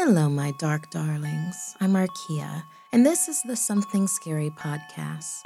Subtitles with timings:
[0.00, 1.74] Hello, my dark darlings.
[1.80, 5.40] I'm Markia, and this is the Something Scary podcast.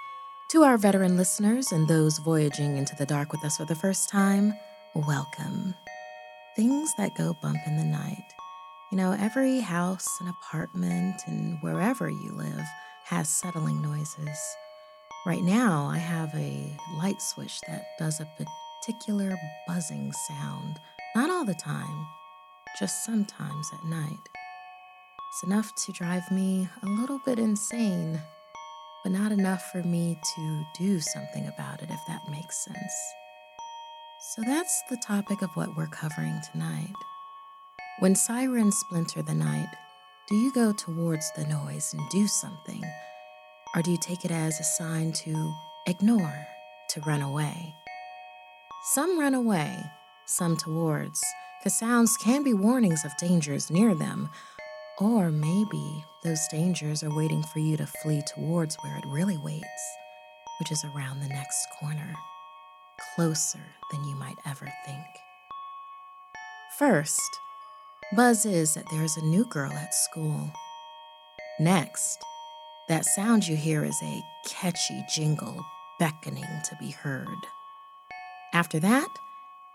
[0.50, 4.10] To our veteran listeners and those voyaging into the dark with us for the first
[4.10, 4.52] time,
[4.94, 5.74] welcome.
[6.54, 8.26] Things that go bump in the night.
[8.90, 12.66] You know, every house and apartment and wherever you live
[13.06, 14.38] has settling noises.
[15.24, 18.28] Right now, I have a light switch that does a
[18.82, 19.34] particular
[19.66, 20.76] buzzing sound.
[21.16, 22.06] Not all the time,
[22.78, 24.18] just sometimes at night.
[25.32, 28.20] It's enough to drive me a little bit insane,
[29.02, 32.92] but not enough for me to do something about it, if that makes sense.
[34.34, 36.92] So that's the topic of what we're covering tonight.
[38.00, 39.70] When sirens splinter the night,
[40.28, 42.82] do you go towards the noise and do something?
[43.74, 45.54] Or do you take it as a sign to
[45.86, 46.46] ignore,
[46.90, 47.74] to run away?
[48.92, 49.82] Some run away,
[50.26, 51.22] some towards,
[51.58, 54.28] because sounds can be warnings of dangers near them
[54.98, 59.96] or maybe those dangers are waiting for you to flee towards where it really waits,
[60.60, 62.14] which is around the next corner,
[63.14, 65.06] closer than you might ever think.
[66.78, 67.20] First,
[68.14, 70.50] buzz is that there is a new girl at school.
[71.58, 72.18] Next,
[72.88, 75.64] that sound you hear is a catchy jingle
[75.98, 77.28] beckoning to be heard.
[78.52, 79.08] After that,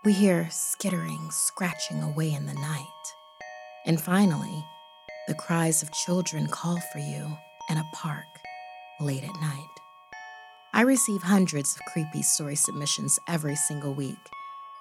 [0.04, 2.84] we hear skittering, scratching away in the night.
[3.86, 4.64] And finally,
[5.28, 7.36] the cries of children call for you
[7.68, 8.24] in a park
[8.98, 9.68] late at night.
[10.72, 14.16] I receive hundreds of creepy story submissions every single week.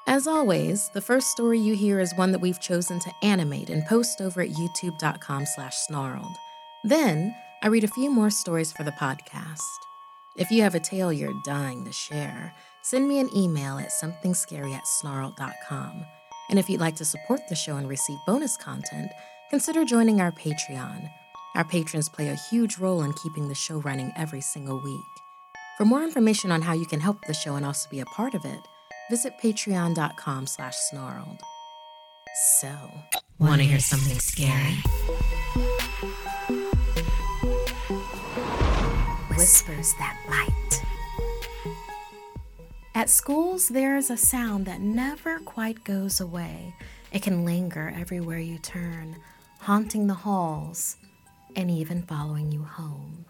[0.07, 3.85] As always, the first story you hear is one that we've chosen to animate and
[3.85, 6.35] post over at youtube.com slash snarled.
[6.85, 9.59] Then, I read a few more stories for the podcast.
[10.37, 14.73] If you have a tale you're dying to share, send me an email at somethingscary
[14.73, 16.05] at snarled.com.
[16.49, 19.11] And if you'd like to support the show and receive bonus content,
[19.49, 21.09] consider joining our Patreon.
[21.55, 25.01] Our patrons play a huge role in keeping the show running every single week.
[25.77, 28.33] For more information on how you can help the show and also be a part
[28.33, 28.59] of it,
[29.09, 31.39] visit patreon.com slash snarled.
[32.59, 32.69] So,
[33.39, 34.75] want to hear something scary?
[39.35, 40.83] Whispers that bite.
[42.93, 46.73] At schools, there is a sound that never quite goes away.
[47.11, 49.17] It can linger everywhere you turn,
[49.67, 50.95] haunting the halls,
[51.53, 53.25] and even following you home.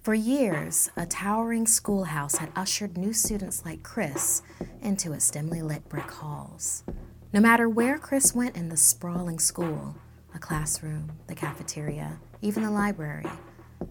[0.00, 4.42] For years, a towering schoolhouse had ushered new students like Chris
[4.80, 6.84] into its dimly lit brick halls.
[7.32, 9.96] No matter where Chris went in the sprawling school,
[10.32, 13.26] a classroom, the cafeteria, even the library,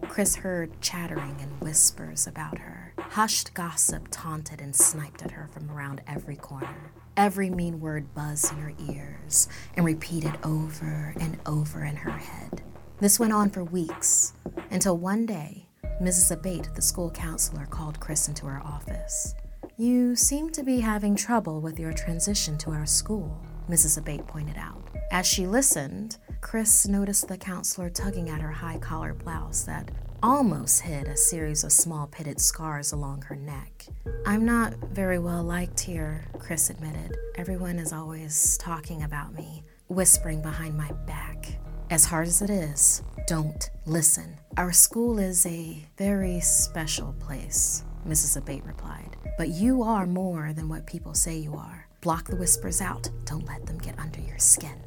[0.08, 2.94] Chris heard chattering and whispers about her.
[2.98, 6.90] Hushed gossip taunted and sniped at her from around every corner.
[7.18, 12.62] Every mean word buzzed in her ears and repeated over and over in her head.
[13.00, 14.34] This went on for weeks
[14.70, 15.66] until one day,
[16.00, 16.30] Mrs.
[16.30, 19.34] Abate, the school counselor, called Chris into her office.
[19.76, 23.36] You seem to be having trouble with your transition to our school,
[23.68, 23.98] Mrs.
[23.98, 24.80] Abate pointed out.
[25.10, 29.90] As she listened, Chris noticed the counselor tugging at her high collar blouse that
[30.22, 33.86] almost hid a series of small pitted scars along her neck.
[34.26, 37.16] I'm not very well liked here, Chris admitted.
[37.36, 41.58] Everyone is always talking about me, whispering behind my back.
[41.90, 44.36] As hard as it is, don't listen.
[44.56, 48.36] Our school is a very special place, Mrs.
[48.36, 49.16] Abate replied.
[49.36, 51.86] But you are more than what people say you are.
[52.00, 53.08] Block the whispers out.
[53.24, 54.80] Don't let them get under your skin.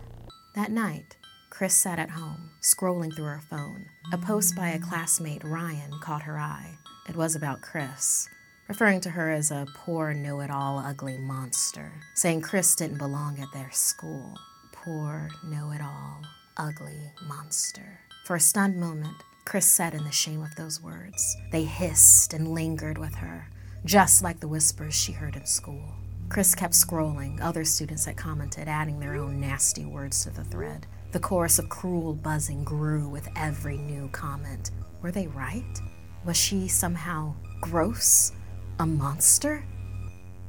[0.56, 1.16] That night,
[1.62, 3.86] Chris sat at home, scrolling through her phone.
[4.12, 6.80] A post by a classmate, Ryan, caught her eye.
[7.08, 8.28] It was about Chris,
[8.68, 13.40] referring to her as a poor, know it all, ugly monster, saying Chris didn't belong
[13.40, 14.40] at their school.
[14.72, 16.24] Poor, know it all,
[16.58, 18.00] ugly monster.
[18.26, 21.38] For a stunned moment, Chris sat in the shame of those words.
[21.52, 23.52] They hissed and lingered with her,
[23.86, 25.94] just like the whispers she heard in school.
[26.28, 27.40] Chris kept scrolling.
[27.40, 30.88] Other students had commented, adding their own nasty words to the thread.
[31.12, 34.72] The chorus of cruel buzzing grew with every new comment.
[35.02, 35.82] Were they right?
[36.24, 38.32] Was she somehow gross?
[38.80, 39.66] A monster?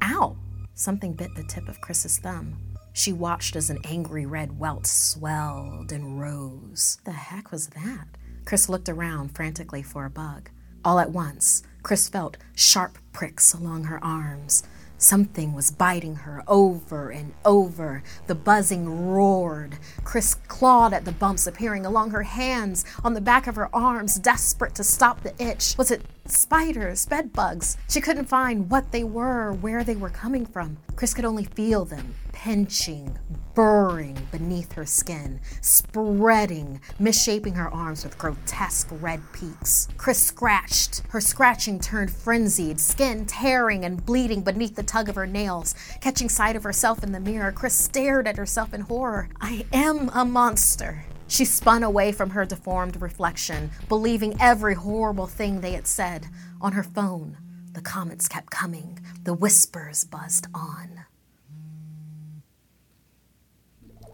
[0.01, 0.37] Ow!
[0.73, 2.57] Something bit the tip of Chris's thumb.
[2.93, 6.97] She watched as an angry red welt swelled and rose.
[7.03, 8.07] The heck was that?
[8.45, 10.49] Chris looked around frantically for a bug.
[10.85, 14.63] All at once, Chris felt sharp pricks along her arms.
[15.03, 18.03] Something was biting her over and over.
[18.27, 19.77] The buzzing roared.
[20.05, 24.15] Chris clawed at the bumps appearing along her hands, on the back of her arms,
[24.15, 25.75] desperate to stop the itch.
[25.77, 27.77] Was it spiders, bed bugs?
[27.89, 30.77] She couldn't find what they were, where they were coming from.
[30.95, 33.17] Chris could only feel them, pinching,
[33.55, 39.87] burrowing beneath her skin, spreading, misshaping her arms with grotesque red peaks.
[39.97, 41.01] Chris scratched.
[41.09, 45.75] Her scratching turned frenzied, skin tearing and bleeding beneath the tug of her nails.
[46.01, 49.29] Catching sight of herself in the mirror, Chris stared at herself in horror.
[49.41, 51.05] I am a monster.
[51.33, 56.27] She spun away from her deformed reflection, believing every horrible thing they had said.
[56.61, 57.39] On her phone,
[57.71, 58.99] the comments kept coming.
[59.23, 61.05] The whispers buzzed on.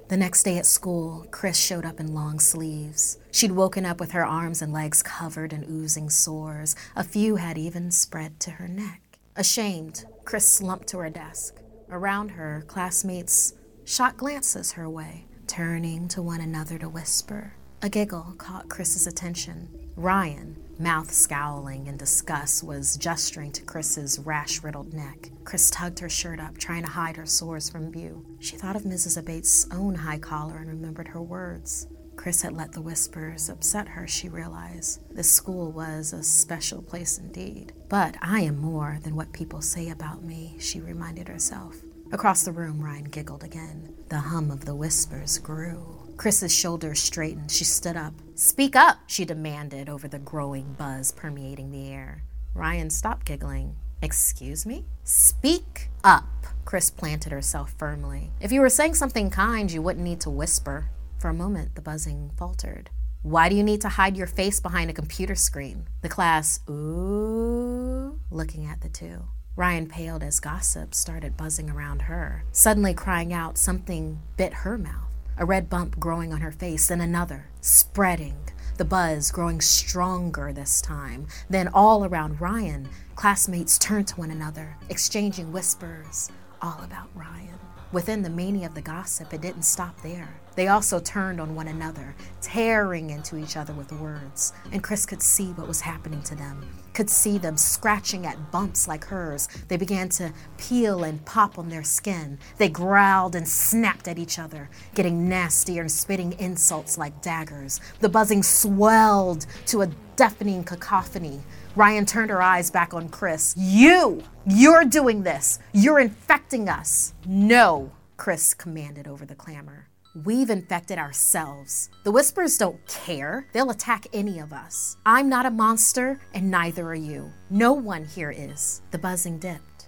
[0.08, 3.18] The next day at school, Chris showed up in long sleeves.
[3.32, 6.74] She'd woken up with her arms and legs covered in oozing sores.
[6.96, 9.20] A few had even spread to her neck.
[9.36, 11.60] Ashamed, Chris slumped to her desk.
[11.90, 17.54] Around her, classmates shot glances her way, turning to one another to whisper.
[17.82, 19.68] A giggle caught Chris's attention.
[19.96, 25.32] Ryan, mouth scowling in disgust, was gesturing to Chris's rash riddled neck.
[25.46, 28.24] Chris tugged her shirt up, trying to hide her sores from view.
[28.40, 29.18] She thought of Mrs.
[29.18, 31.88] Abate's own high collar and remembered her words.
[32.16, 35.02] Chris had let the whispers upset her, she realized.
[35.10, 37.74] This school was a special place indeed.
[37.88, 41.78] But I am more than what people say about me, she reminded herself.
[42.12, 43.94] Across the room, Ryan giggled again.
[44.10, 45.96] The hum of the whispers grew.
[46.18, 47.52] Chris's shoulders straightened.
[47.52, 48.14] She stood up.
[48.34, 52.24] Speak up, she demanded over the growing buzz permeating the air.
[52.56, 53.76] Ryan stopped giggling.
[54.02, 54.86] Excuse me?
[55.04, 56.48] Speak up.
[56.66, 58.32] Chris planted herself firmly.
[58.42, 60.90] If you were saying something kind, you wouldn't need to whisper.
[61.20, 62.90] For a moment, the buzzing faltered.
[63.22, 65.86] Why do you need to hide your face behind a computer screen?
[66.02, 69.26] The class, ooh, looking at the two.
[69.60, 75.10] Ryan paled as gossip started buzzing around her, suddenly crying out something bit her mouth
[75.38, 78.38] a red bump growing on her face, then another, spreading,
[78.78, 81.28] the buzz growing stronger this time.
[81.50, 86.30] Then all around Ryan, classmates turned to one another, exchanging whispers
[86.62, 87.60] all about Ryan.
[87.92, 90.40] Within the mania of the gossip, it didn't stop there.
[90.60, 94.52] They also turned on one another, tearing into each other with words.
[94.74, 98.86] And Chris could see what was happening to them, could see them scratching at bumps
[98.86, 99.48] like hers.
[99.70, 102.40] They began to peel and pop on their skin.
[102.58, 107.80] They growled and snapped at each other, getting nastier and spitting insults like daggers.
[108.02, 111.40] The buzzing swelled to a deafening cacophony.
[111.78, 113.56] Ryan turned her eyes back on Chris.
[113.58, 114.24] You!
[114.46, 115.60] You're doing this!
[115.72, 117.14] You're infecting us!
[117.26, 117.94] No!
[118.18, 119.89] Chris commanded over the clamor.
[120.26, 121.90] We've infected ourselves.
[122.04, 123.48] The Whispers don't care.
[123.54, 124.98] They'll attack any of us.
[125.06, 127.32] I'm not a monster, and neither are you.
[127.50, 128.82] No one here is.
[128.92, 129.88] The buzzing dipped.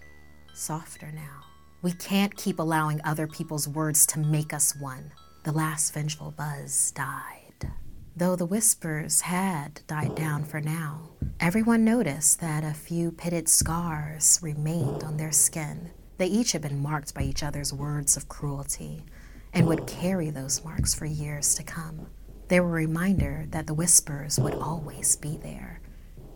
[0.53, 1.41] Softer now.
[1.81, 5.11] We can't keep allowing other people's words to make us one.
[5.43, 7.71] The last vengeful buzz died.
[8.15, 14.39] Though the whispers had died down for now, everyone noticed that a few pitted scars
[14.41, 15.91] remained on their skin.
[16.17, 19.03] They each had been marked by each other's words of cruelty
[19.53, 22.07] and would carry those marks for years to come.
[22.47, 25.79] They were a reminder that the whispers would always be there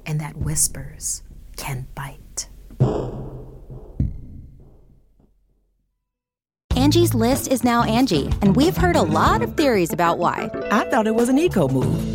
[0.06, 1.24] and that whispers
[1.58, 2.48] can bite.
[6.76, 10.50] Angie's list is now Angie, and we've heard a lot of theories about why.
[10.72, 12.15] I thought it was an eco move.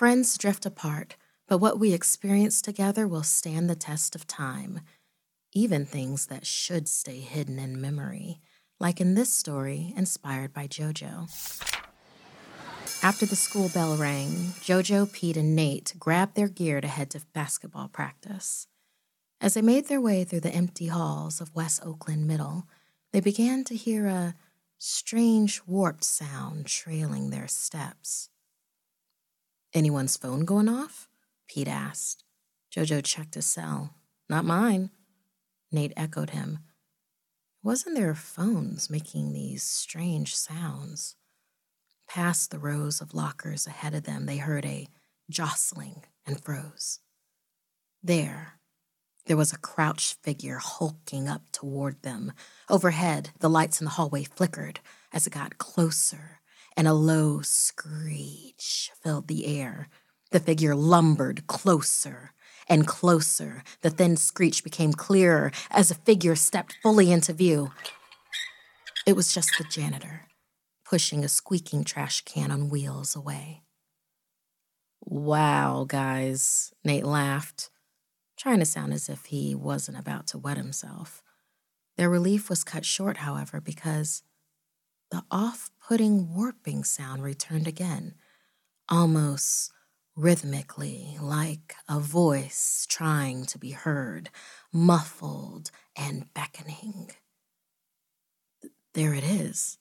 [0.00, 1.14] friends drift apart,
[1.46, 4.80] but what we experience together will stand the test of time,
[5.52, 8.40] even things that should stay hidden in memory,
[8.78, 11.28] like in this story inspired by JoJo.
[13.02, 17.20] After the school bell rang, JoJo, Pete, and Nate grabbed their gear to head to
[17.34, 18.68] basketball practice.
[19.38, 22.66] As they made their way through the empty halls of West Oakland Middle,
[23.12, 24.34] they began to hear a
[24.78, 28.30] strange, warped sound trailing their steps.
[29.72, 31.08] Anyone's phone going off?
[31.48, 32.24] Pete asked.
[32.74, 33.94] Jojo checked his cell.
[34.28, 34.90] Not mine.
[35.70, 36.60] Nate echoed him.
[37.62, 41.14] Wasn't their phones making these strange sounds.
[42.08, 44.88] Past the rows of lockers ahead of them, they heard a
[45.30, 46.98] jostling and froze.
[48.02, 48.54] There,
[49.26, 52.32] there was a crouched figure hulking up toward them.
[52.68, 54.80] Overhead, the lights in the hallway flickered
[55.12, 56.39] as it got closer,
[56.76, 59.88] and a low screech filled the air.
[60.30, 62.32] The figure lumbered closer
[62.68, 63.64] and closer.
[63.82, 67.72] The thin screech became clearer as a figure stepped fully into view.
[69.06, 70.28] It was just the janitor,
[70.84, 73.62] pushing a squeaking trash can on wheels away.
[75.00, 77.70] Wow, guys, Nate laughed,
[78.38, 81.22] trying to sound as if he wasn't about to wet himself.
[81.96, 84.22] Their relief was cut short, however, because
[85.10, 88.14] the off putting warping sound returned again,
[88.88, 89.72] almost
[90.16, 94.30] rhythmically, like a voice trying to be heard,
[94.72, 97.10] muffled and beckoning.
[98.94, 99.78] There it is.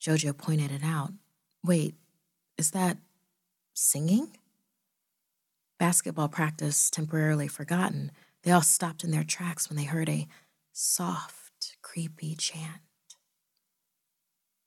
[0.00, 1.12] Jojo pointed it out.
[1.64, 1.94] Wait,
[2.56, 2.98] is that
[3.74, 4.36] singing?
[5.78, 10.28] Basketball practice temporarily forgotten, they all stopped in their tracks when they heard a
[10.72, 12.85] soft, creepy chant.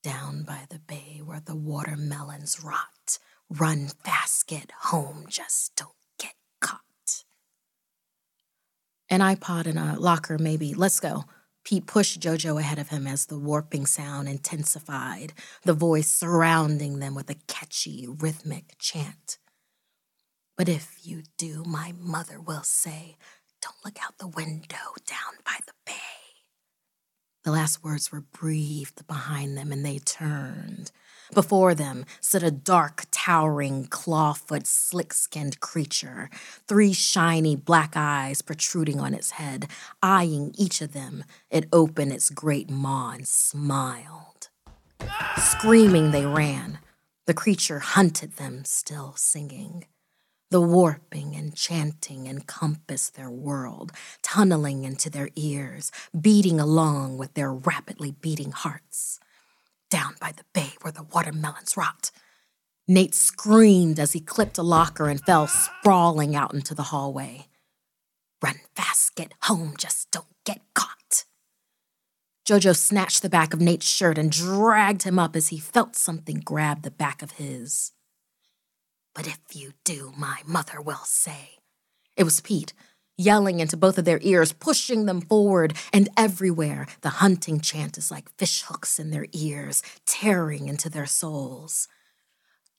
[0.01, 6.35] Down by the bay where the watermelons rot, run fast, get home, just don't get
[6.61, 7.25] caught.
[9.09, 10.73] An iPod in a locker, maybe.
[10.73, 11.25] Let's go.
[11.65, 17.13] Pete pushed Jojo ahead of him as the warping sound intensified, the voice surrounding them
[17.13, 19.37] with a catchy, rhythmic chant.
[20.57, 23.17] But if you do, my mother will say,
[23.61, 26.18] don't look out the window down by the bay.
[27.43, 30.91] The last words were breathed behind them, and they turned.
[31.33, 36.29] Before them stood a dark, towering, clawfoot, slick skinned creature,
[36.67, 39.67] three shiny black eyes protruding on its head.
[40.01, 44.49] Eyeing each of them, it opened its great maw and smiled.
[45.37, 46.79] Screaming, they ran.
[47.25, 49.85] The creature hunted them, still singing.
[50.51, 53.91] The warping and chanting encompassed their world,
[54.23, 59.19] tunneling into their ears, beating along with their rapidly beating hearts
[59.91, 62.09] down by the bay where the watermelons rot.
[62.87, 67.45] Nate screamed as he clipped a locker and fell sprawling out into the hallway.
[68.41, 71.25] Run fast, get home, just don't get caught.
[72.47, 76.39] Jojo snatched the back of Nate's shirt and dragged him up as he felt something
[76.39, 77.91] grab the back of his.
[79.19, 81.57] But if you do, my mother will say.
[82.15, 82.71] It was Pete,
[83.17, 88.11] yelling into both of their ears, pushing them forward, and everywhere the hunting chant is
[88.11, 91.89] like fishhooks in their ears, tearing into their souls.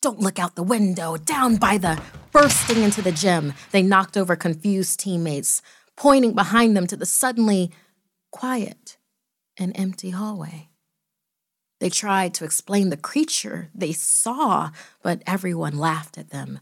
[0.01, 2.01] Don't look out the window, down by the.
[2.33, 5.61] Bursting into the gym, they knocked over confused teammates,
[5.95, 7.71] pointing behind them to the suddenly
[8.31, 8.97] quiet
[9.59, 10.70] and empty hallway.
[11.81, 14.71] They tried to explain the creature they saw,
[15.03, 16.61] but everyone laughed at them.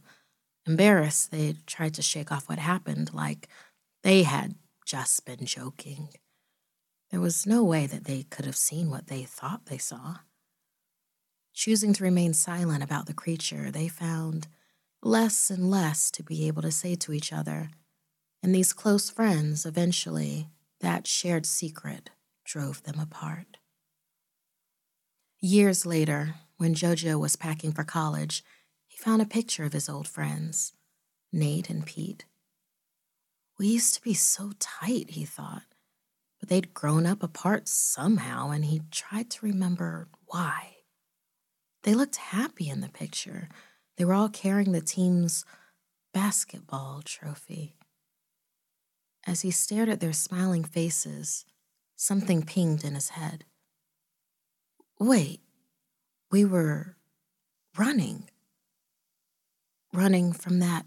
[0.64, 3.48] Embarrassed, they tried to shake off what happened, like
[4.02, 4.54] they had
[4.87, 6.08] just been joking.
[7.10, 10.18] There was no way that they could have seen what they thought they saw.
[11.52, 14.46] Choosing to remain silent about the creature, they found
[15.02, 17.70] less and less to be able to say to each other.
[18.42, 20.48] And these close friends, eventually,
[20.80, 22.10] that shared secret
[22.44, 23.57] drove them apart.
[25.40, 28.42] Years later, when JoJo was packing for college,
[28.88, 30.73] he found a picture of his old friends,
[31.33, 32.25] Nate and Pete.
[33.57, 35.62] We used to be so tight, he thought,
[36.40, 40.78] but they'd grown up apart somehow, and he tried to remember why.
[41.85, 43.49] They looked happy in the picture.
[43.97, 45.45] They were all carrying the team's
[46.12, 47.76] basketball trophy.
[49.25, 51.45] As he stared at their smiling faces,
[51.95, 53.45] something pinged in his head.
[55.00, 55.40] Wait,
[56.33, 56.97] we were
[57.76, 58.28] running.
[59.93, 60.87] Running from that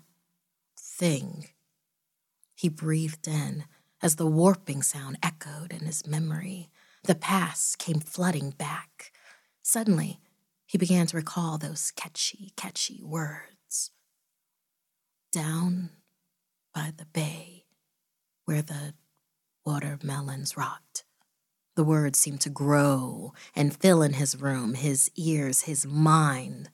[0.78, 1.48] thing.
[2.54, 3.64] He breathed in
[4.02, 6.70] as the warping sound echoed in his memory.
[7.04, 9.14] The past came flooding back.
[9.62, 10.20] Suddenly,
[10.68, 13.92] he began to recall those catchy, catchy words.
[15.32, 15.92] Down
[16.76, 17.66] by the bay,
[18.44, 18.94] where the
[19.66, 21.04] watermelons rot.
[21.82, 26.70] The words seemed to grow and fill in his room, his ears, his mind.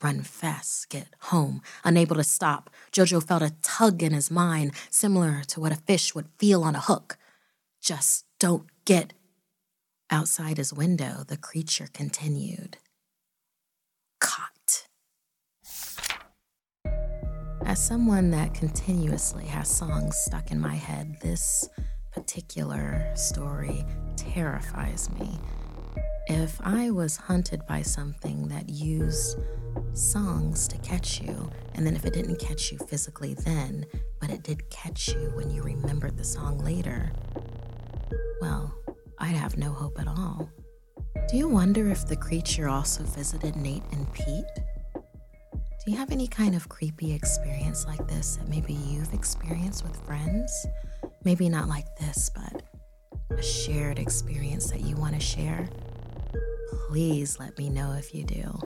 [0.00, 1.60] Run fast, get home.
[1.82, 6.14] Unable to stop, Jojo felt a tug in his mind, similar to what a fish
[6.14, 7.18] would feel on a hook.
[7.80, 9.12] Just don't get.
[10.08, 12.78] Outside his window, the creature continued.
[14.20, 14.86] Caught.
[17.66, 21.68] As someone that continuously has songs stuck in my head, this
[22.18, 23.84] particular story
[24.16, 25.38] terrifies me.
[26.26, 29.38] If I was hunted by something that used
[29.92, 33.86] songs to catch you, and then if it didn't catch you physically then,
[34.20, 37.12] but it did catch you when you remembered the song later,
[38.40, 38.74] well,
[39.20, 40.50] I'd have no hope at all.
[41.28, 44.44] Do you wonder if the creature also visited Nate and Pete?
[45.88, 49.96] Do you have any kind of creepy experience like this that maybe you've experienced with
[50.04, 50.66] friends?
[51.24, 52.62] Maybe not like this, but
[53.30, 55.66] a shared experience that you want to share?
[56.88, 58.60] Please let me know if you do.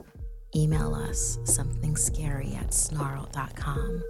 [0.56, 4.02] Email us something scary at snarl.com.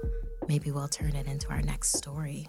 [0.49, 2.49] Maybe we'll turn it into our next story.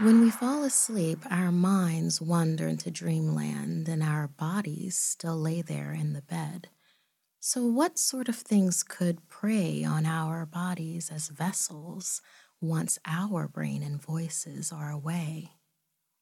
[0.00, 5.92] When we fall asleep, our minds wander into dreamland and our bodies still lay there
[5.92, 6.70] in the bed.
[7.40, 12.22] So, what sort of things could prey on our bodies as vessels
[12.62, 15.50] once our brain and voices are away?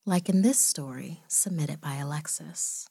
[0.05, 2.89] Like in this story submitted by Alexis.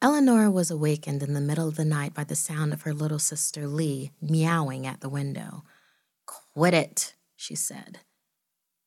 [0.00, 3.18] Eleanor was awakened in the middle of the night by the sound of her little
[3.18, 5.64] sister Lee meowing at the window.
[6.54, 8.00] Quit it, she said.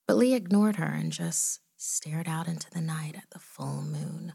[0.07, 4.33] But Lee ignored her and just stared out into the night at the full moon.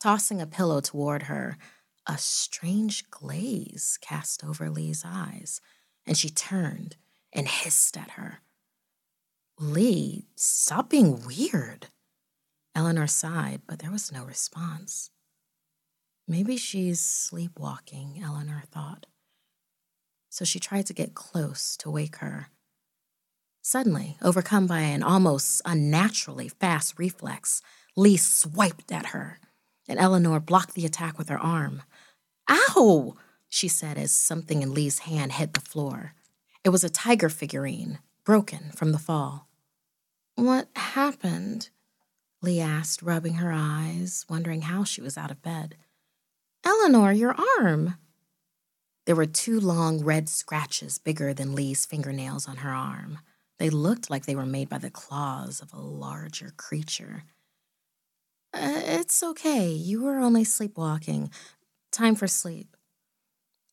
[0.00, 1.58] Tossing a pillow toward her,
[2.06, 5.60] a strange glaze cast over Lee's eyes,
[6.06, 6.96] and she turned
[7.32, 8.40] and hissed at her.
[9.58, 11.88] Lee, stop being weird.
[12.74, 15.10] Eleanor sighed, but there was no response.
[16.26, 19.06] Maybe she's sleepwalking, Eleanor thought.
[20.32, 22.48] So she tried to get close to wake her.
[23.60, 27.60] Suddenly, overcome by an almost unnaturally fast reflex,
[27.96, 29.40] Lee swiped at her,
[29.86, 31.82] and Eleanor blocked the attack with her arm.
[32.48, 33.14] Ow!
[33.50, 36.14] she said as something in Lee's hand hit the floor.
[36.64, 39.48] It was a tiger figurine, broken from the fall.
[40.36, 41.68] What happened?
[42.40, 45.76] Lee asked, rubbing her eyes, wondering how she was out of bed.
[46.64, 47.98] Eleanor, your arm.
[49.04, 53.18] There were two long red scratches bigger than Lee's fingernails on her arm.
[53.58, 57.24] They looked like they were made by the claws of a larger creature.
[58.54, 59.68] Uh, it's okay.
[59.68, 61.30] You were only sleepwalking.
[61.90, 62.76] Time for sleep.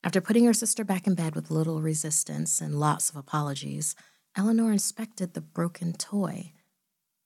[0.04, 3.96] After putting her sister back in bed with little resistance and lots of apologies,
[4.36, 6.54] Eleanor inspected the broken toy.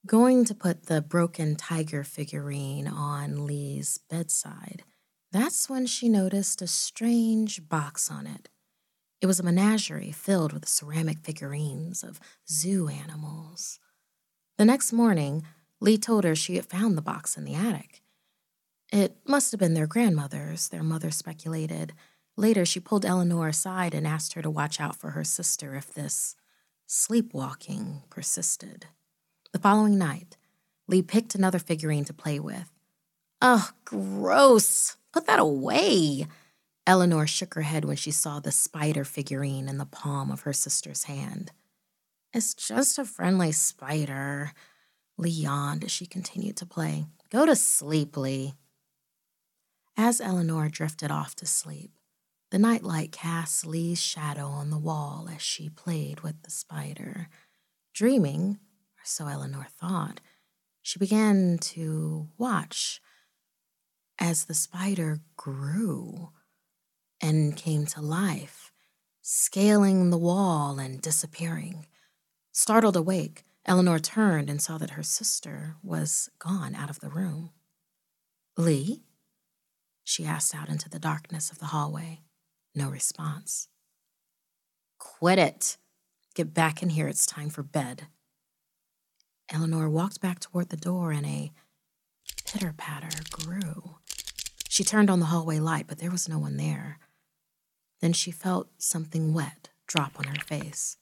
[0.06, 4.84] Going to put the broken tiger figurine on Lee's bedside,
[5.34, 8.50] that's when she noticed a strange box on it.
[9.19, 13.80] It was a menagerie filled with ceramic figurines of zoo animals.
[14.58, 15.43] The next morning,
[15.80, 18.04] Lee told her she had found the box in the attic.
[18.91, 21.93] It must have been their grandmother's, their mother speculated.
[22.38, 25.91] Later, she pulled Eleanor aside and asked her to watch out for her sister if
[25.91, 26.36] this
[26.86, 28.86] sleepwalking persisted.
[29.52, 30.38] The following night,
[30.88, 32.69] Lee picked another figurine to play with.
[33.41, 34.96] Oh, gross!
[35.13, 36.28] Put that away!
[36.86, 40.52] Eleanor shook her head when she saw the spider figurine in the palm of her
[40.52, 41.52] sister's hand.
[42.34, 44.52] It's just a friendly spider.
[45.17, 47.06] Lee yawned as she continued to play.
[47.30, 48.56] Go to sleep, Lee.
[49.95, 51.91] As Eleanor drifted off to sleep,
[52.49, 57.28] the nightlight cast Lee's shadow on the wall as she played with the spider.
[57.93, 58.58] Dreaming,
[58.97, 60.19] or so Eleanor thought,
[60.82, 62.99] she began to watch
[64.24, 66.30] as the spider grew
[67.20, 68.72] and came to life,
[69.22, 71.86] scaling the wall and disappearing.
[72.54, 77.50] Startled awake, Eleanor turned and saw that her sister was gone out of the room.
[78.58, 79.02] Lee?
[80.06, 82.22] She asked out into the darkness of the hallway.
[82.74, 83.68] No response.
[85.00, 85.76] Quit it.
[86.34, 87.10] Get back in here.
[87.10, 88.08] It's time for bed.
[89.50, 91.52] Eleanor walked back toward the door and a
[92.46, 93.96] pitter patter grew.
[94.74, 96.98] She turned on the hallway light, but there was no one there.
[98.02, 100.98] Then she felt something wet drop on her face.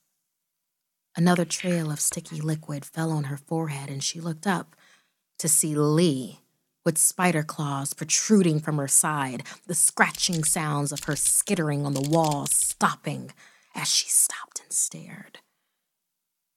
[1.16, 4.76] Another trail of sticky liquid fell on her forehead, and she looked up
[5.40, 6.42] to see Lee
[6.84, 12.10] with spider claws protruding from her side, the scratching sounds of her skittering on the
[12.10, 13.32] wall stopping
[13.74, 15.40] as she stopped and stared.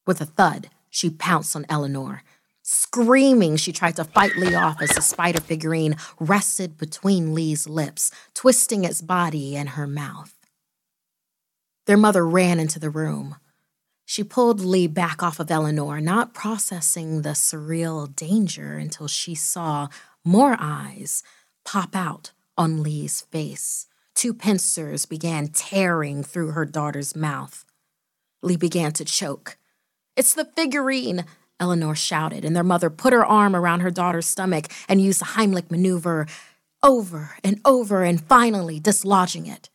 [0.05, 2.25] With a thud, she pounced on Eleanor.
[2.67, 8.11] Screaming, she tried to fight Lee off as the spider figurine rested between Lee's lips,
[8.33, 10.35] twisting its body in her mouth.
[11.85, 13.37] Their mother ran into the room.
[14.07, 19.89] She pulled Lee back off of Eleanor, not processing the surreal danger until she saw
[20.25, 21.23] more eyes
[21.67, 23.89] pop out on Lee's face.
[24.15, 27.67] Two pincers began tearing through her daughter's mouth.
[28.41, 29.59] Lee began to choke.
[30.17, 31.27] It's the figurine,
[31.65, 35.33] Eleanor shouted, and their mother put her arm around her daughter's stomach and used the
[35.35, 36.27] Heimlich maneuver
[36.83, 39.71] over and over and finally dislodging it.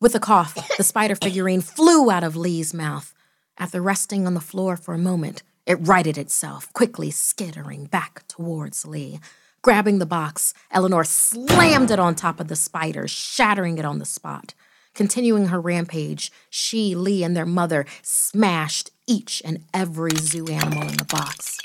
[0.00, 3.12] With a cough, the spider figurine flew out of Lee's mouth.
[3.58, 8.86] After resting on the floor for a moment, it righted itself, quickly skittering back towards
[8.86, 9.20] Lee.
[9.60, 14.06] Grabbing the box, Eleanor slammed it on top of the spider, shattering it on the
[14.06, 14.54] spot.
[14.94, 20.96] Continuing her rampage, she, Lee, and their mother smashed each and every zoo animal in
[20.96, 21.58] the box.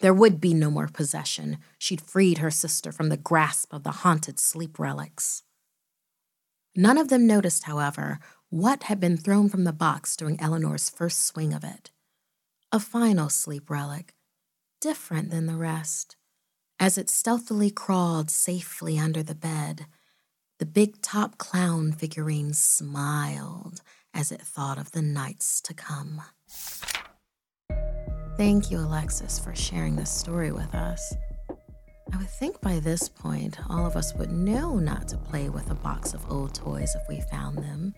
[0.00, 1.58] There would be no more possession.
[1.78, 5.42] She'd freed her sister from the grasp of the haunted sleep relics.
[6.74, 11.24] None of them noticed, however, what had been thrown from the box during Eleanor's first
[11.24, 11.90] swing of it.
[12.72, 14.14] A final sleep relic,
[14.80, 16.16] different than the rest.
[16.78, 19.86] As it stealthily crawled safely under the bed,
[20.58, 23.82] the big top clown figurine smiled
[24.14, 26.22] as it thought of the nights to come.
[28.36, 31.14] Thank you, Alexis, for sharing this story with us.
[32.12, 35.70] I would think by this point, all of us would know not to play with
[35.70, 37.94] a box of old toys if we found them.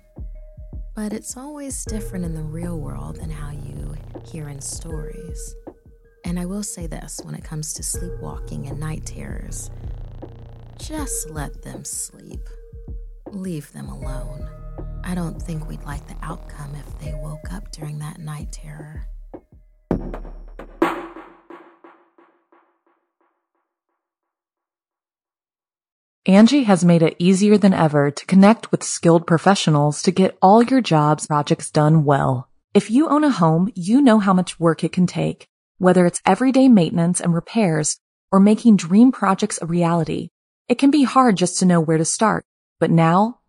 [0.95, 3.95] But it's always different in the real world than how you
[4.27, 5.55] hear in stories.
[6.25, 9.71] And I will say this when it comes to sleepwalking and night terrors
[10.83, 12.49] just let them sleep.
[13.31, 14.49] Leave them alone.
[15.05, 19.07] I don't think we'd like the outcome if they woke up during that night terror.
[26.25, 30.63] Angie has made it easier than ever to connect with skilled professionals to get all
[30.63, 32.49] your jobs projects done well.
[32.75, 36.23] If you own a home, you know how much work it can take, whether it's
[36.25, 37.99] everyday maintenance and repairs
[38.31, 40.29] or making dream projects a reality.
[40.69, 42.45] It can be hard just to know where to start,
[42.79, 43.41] but now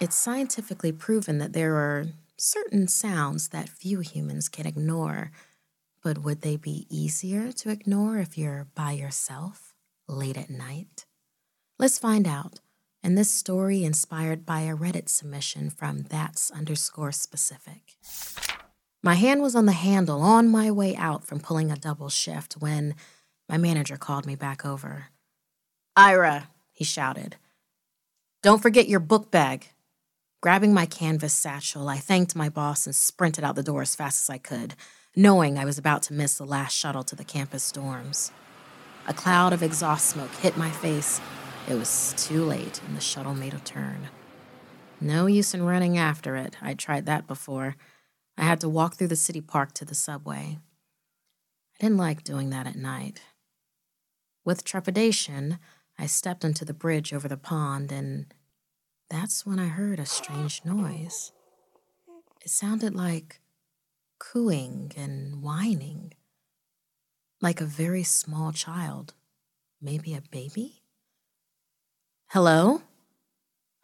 [0.00, 5.30] It's scientifically proven that there are certain sounds that few humans can ignore,
[6.02, 9.74] but would they be easier to ignore if you're by yourself
[10.06, 11.06] late at night?
[11.78, 12.60] Let's find out.
[13.02, 17.96] And this story inspired by a Reddit submission from that's underscore specific.
[19.02, 22.54] My hand was on the handle on my way out from pulling a double shift
[22.54, 22.94] when
[23.48, 25.08] my manager called me back over.
[25.94, 27.36] Ira, he shouted.
[28.42, 29.68] Don't forget your book bag.
[30.42, 34.22] Grabbing my canvas satchel, I thanked my boss and sprinted out the door as fast
[34.22, 34.74] as I could,
[35.16, 38.30] knowing I was about to miss the last shuttle to the campus dorms.
[39.06, 41.20] A cloud of exhaust smoke hit my face.
[41.66, 44.08] It was too late, and the shuttle made a turn.
[45.00, 46.56] No use in running after it.
[46.60, 47.76] I'd tried that before.
[48.36, 50.58] I had to walk through the city park to the subway.
[51.74, 53.22] I didn't like doing that at night.
[54.44, 55.58] With trepidation,
[55.98, 58.32] I stepped onto the bridge over the pond, and
[59.08, 61.32] that's when I heard a strange noise.
[62.42, 63.40] It sounded like
[64.18, 66.12] cooing and whining,
[67.40, 69.14] like a very small child,
[69.80, 70.82] maybe a baby.
[72.28, 72.82] Hello?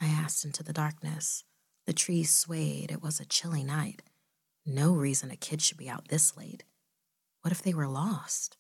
[0.01, 1.44] I asked into the darkness.
[1.87, 2.90] The trees swayed.
[2.90, 4.03] It was a chilly night.
[4.66, 6.64] No reason a kid should be out this late.
[7.42, 8.57] What if they were lost?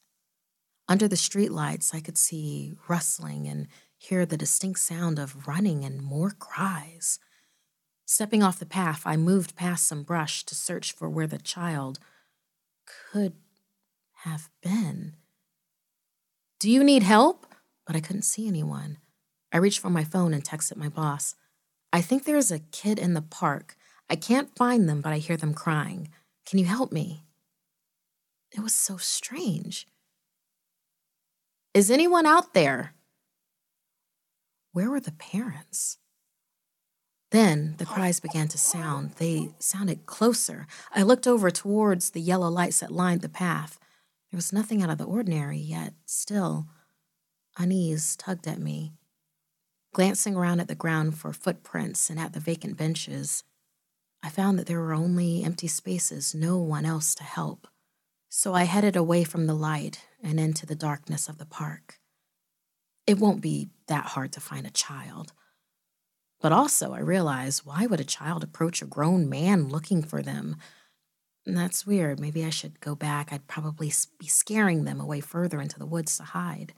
[0.90, 6.02] Under the streetlights, I could see rustling and hear the distinct sound of running and
[6.02, 7.20] more cries.
[8.06, 12.00] Stepping off the path, I moved past some brush to search for where the child
[13.12, 13.34] could
[14.24, 15.14] have been.
[16.58, 17.46] Do you need help?
[17.86, 18.98] But I couldn't see anyone.
[19.52, 21.36] I reached for my phone and texted my boss.
[21.92, 23.76] I think there's a kid in the park.
[24.08, 26.08] I can't find them, but I hear them crying.
[26.44, 27.26] Can you help me?
[28.50, 29.86] It was so strange.
[31.72, 32.94] Is anyone out there?
[34.72, 35.98] Where were the parents?
[37.30, 37.92] Then the oh.
[37.92, 39.12] cries began to sound.
[39.18, 40.66] They sounded closer.
[40.92, 43.78] I looked over towards the yellow lights that lined the path.
[44.30, 46.66] There was nothing out of the ordinary, yet still,
[47.56, 48.92] unease tugged at me.
[49.92, 53.44] Glancing around at the ground for footprints and at the vacant benches,
[54.24, 57.68] I found that there were only empty spaces, no one else to help.
[58.32, 61.98] So I headed away from the light and into the darkness of the park.
[63.04, 65.32] It won't be that hard to find a child.
[66.40, 70.58] But also, I realized why would a child approach a grown man looking for them?
[71.44, 72.20] That's weird.
[72.20, 73.32] Maybe I should go back.
[73.32, 76.72] I'd probably be scaring them away further into the woods to hide.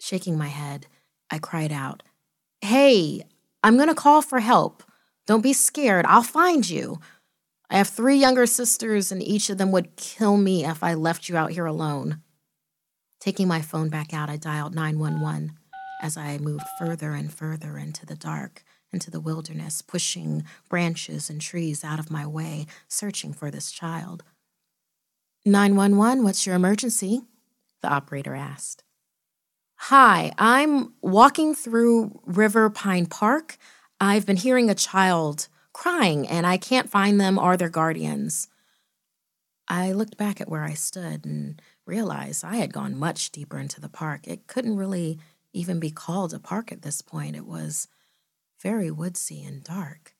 [0.00, 0.88] Shaking my head,
[1.30, 2.02] I cried out,
[2.60, 3.22] Hey,
[3.62, 4.82] I'm going to call for help.
[5.28, 6.06] Don't be scared.
[6.06, 6.98] I'll find you.
[7.68, 11.28] I have three younger sisters, and each of them would kill me if I left
[11.28, 12.22] you out here alone.
[13.20, 15.58] Taking my phone back out, I dialed 911
[16.00, 21.40] as I moved further and further into the dark, into the wilderness, pushing branches and
[21.40, 24.22] trees out of my way, searching for this child.
[25.44, 27.22] 911, what's your emergency?
[27.82, 28.84] The operator asked.
[29.76, 33.56] Hi, I'm walking through River Pine Park.
[34.00, 38.48] I've been hearing a child crying and I can't find them or their guardians.
[39.68, 43.78] I looked back at where I stood and realized I had gone much deeper into
[43.78, 44.26] the park.
[44.26, 45.18] It couldn't really
[45.52, 47.88] even be called a park at this point, it was
[48.62, 50.14] very woodsy and dark.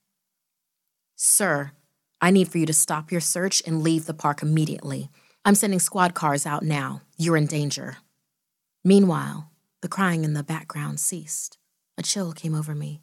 [1.15, 1.73] Sir,
[2.21, 5.09] I need for you to stop your search and leave the park immediately.
[5.43, 7.01] I'm sending squad cars out now.
[7.17, 7.97] You're in danger.
[8.85, 11.57] Meanwhile, the crying in the background ceased.
[11.97, 13.01] A chill came over me.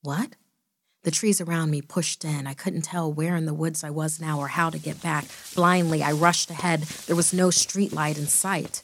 [0.00, 0.36] What?
[1.02, 2.46] The trees around me pushed in.
[2.46, 5.24] I couldn't tell where in the woods I was now or how to get back.
[5.54, 6.82] Blindly, I rushed ahead.
[6.82, 8.82] There was no streetlight in sight.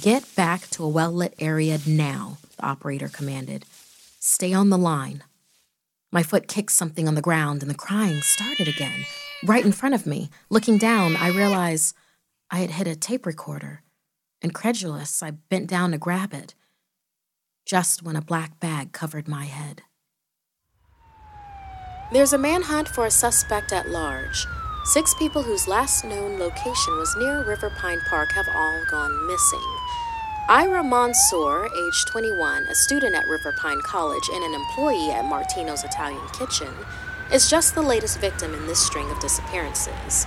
[0.00, 3.64] Get back to a well lit area now, the operator commanded.
[4.20, 5.24] Stay on the line.
[6.12, 9.04] My foot kicked something on the ground and the crying started again.
[9.44, 11.96] Right in front of me, looking down, I realized
[12.50, 13.82] I had hit a tape recorder.
[14.40, 16.54] Incredulous, I bent down to grab it,
[17.66, 19.82] just when a black bag covered my head.
[22.12, 24.46] There's a manhunt for a suspect at large.
[24.84, 29.76] Six people whose last known location was near River Pine Park have all gone missing.
[30.46, 35.82] Ira Mansour, age 21, a student at River Pine College and an employee at Martino's
[35.82, 36.72] Italian Kitchen,
[37.32, 40.26] is just the latest victim in this string of disappearances.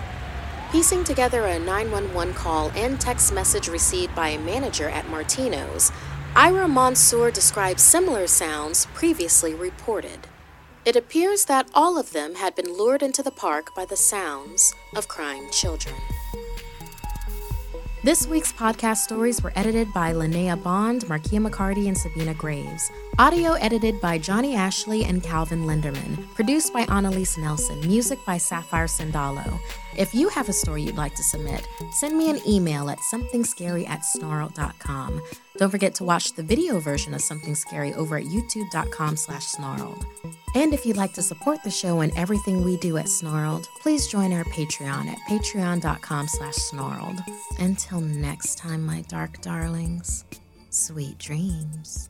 [0.71, 5.91] Piecing together a 911 call and text message received by a manager at Martino's,
[6.35, 10.27] Ira Mansour describes similar sounds previously reported.
[10.87, 14.73] It appears that all of them had been lured into the park by the sounds
[14.95, 15.93] of crying children.
[18.05, 22.89] This week's podcast stories were edited by Linnea Bond, Markia McCarty, and Sabina Graves.
[23.19, 26.31] Audio edited by Johnny Ashley and Calvin Linderman.
[26.35, 27.79] Produced by Annalise Nelson.
[27.79, 29.59] Music by Sapphire Sandalo.
[29.97, 33.89] If you have a story you'd like to submit, send me an email at somethingscary
[33.89, 35.19] at snarled.com.
[35.57, 40.05] Don't forget to watch the video version of Something Scary over at youtube.com slash snarled.
[40.53, 44.07] And if you'd like to support the show and everything we do at Snarled, please
[44.07, 47.19] join our Patreon at patreon.com slash snarled.
[47.59, 50.23] Until next time, my dark darlings,
[50.69, 52.09] sweet dreams.